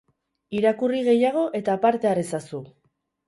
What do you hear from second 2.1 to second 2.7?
har ezazu!